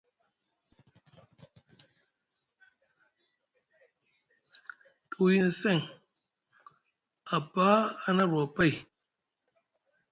Te 5.09 5.15
wiyini 5.23 5.51
seŋ 5.61 5.77
apa 7.35 7.67
a 8.07 8.09
na 8.17 8.23
arwa 8.27 8.43
pay, 8.55 8.73